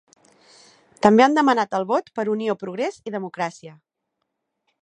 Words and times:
També 1.07 1.25
han 1.25 1.37
demanat 1.39 1.77
el 1.81 1.87
vot 1.93 2.11
per 2.17 2.27
Unió, 2.35 2.57
Progrés 2.65 3.01
i 3.11 3.15
Democràcia. 3.19 3.79